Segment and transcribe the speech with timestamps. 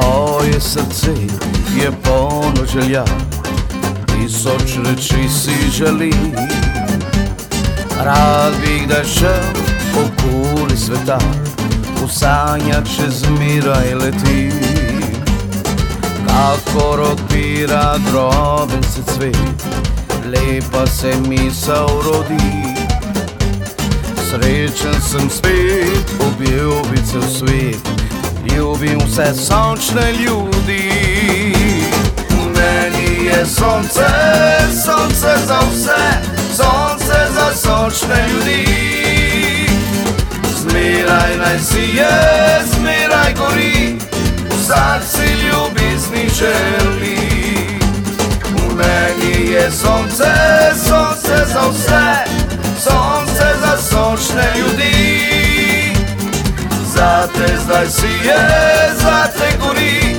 [0.00, 1.10] Moje srce
[1.82, 3.04] je polno želja,
[4.06, 6.12] tisoč reči si želi.
[8.04, 9.50] Rad bi da šel
[9.96, 11.18] okoli sveta,
[12.02, 14.50] v sanjah še zmeraj leti.
[16.26, 19.64] Kako odpira droben se cvet,
[20.24, 22.74] lepa se misel rodi.
[24.30, 28.09] Srečen sem spet, objel bi cel svet,
[28.46, 30.92] ljubim vse sončne ljudi.
[32.56, 34.08] Meni je sonce,
[34.84, 36.02] sonce za vse,
[36.56, 38.66] sonce za sončne ljudi.
[40.60, 42.10] Zmeraj naj si je,
[42.74, 43.96] zmeraj gori,
[44.50, 47.18] vsak si ljubezni želi.
[48.56, 50.32] V meni je sonce,
[50.88, 52.09] sonce za vse,
[57.70, 58.38] Zate zdaj si je,
[58.98, 60.09] zate gori,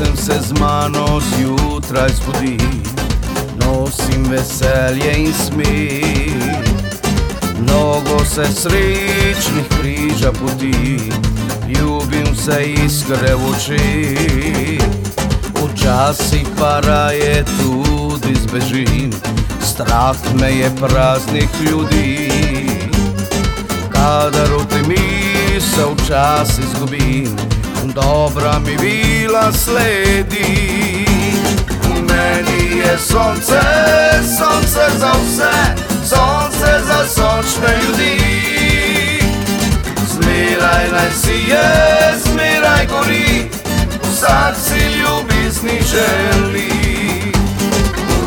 [0.00, 2.56] Pesem se z mano zjutraj zbudi,
[3.56, 6.64] nosim veselje in smeh.
[7.60, 11.12] Mnogo se srečnih križa poti,
[11.68, 14.78] ljubim se iskre v oči.
[15.54, 19.10] Včasih pa raje tudi zbežim,
[19.62, 22.30] strah me je praznih ljudi.
[23.92, 27.36] Kadar v temi se včasih izgubim,
[27.84, 31.06] dobra mi vila sledi.
[31.84, 33.60] Meni je sonce,
[34.38, 35.74] sonce za vse,
[36.04, 38.20] sonce za sončne ljudi.
[40.12, 43.50] Zmeraj naj si je, zmeraj gori,
[44.02, 46.72] vsak si ljubezni želi.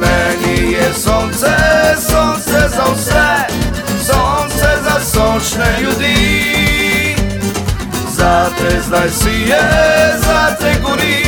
[0.00, 1.69] Meni je sonce
[8.60, 9.62] Zate zdaj si je,
[10.20, 11.24] zate gori,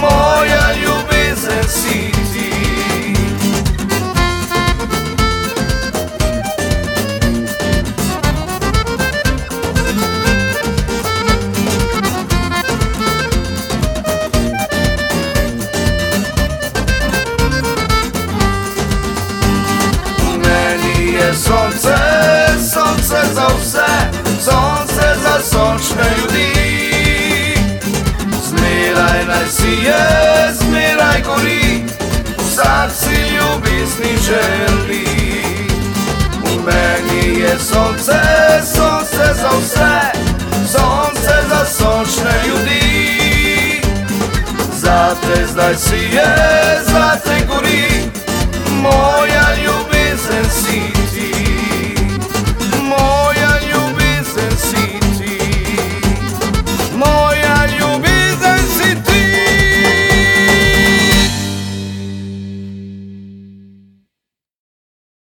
[0.00, 2.50] moja ljubezen si ti.
[20.38, 22.03] Meni je sonce
[29.82, 31.84] je, zmeraj gori,
[32.38, 35.04] vsak si ljubezni želi.
[36.44, 38.20] V meni je sonce,
[38.74, 40.18] sonce za vse,
[40.72, 43.80] sonce za sončne ljudi.
[44.76, 46.34] Zate zdaj si je,
[46.84, 48.10] zate gori,